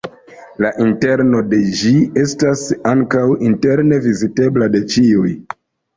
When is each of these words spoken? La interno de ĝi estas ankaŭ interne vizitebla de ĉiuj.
La 0.65 0.69
interno 0.85 1.41
de 1.51 1.59
ĝi 1.81 1.91
estas 2.23 2.63
ankaŭ 2.95 3.27
interne 3.51 4.01
vizitebla 4.07 4.71
de 4.79 4.83
ĉiuj. 4.95 5.35